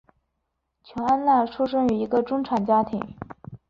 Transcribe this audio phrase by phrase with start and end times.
[0.83, 2.99] 琼安娜出生于一个中产家庭。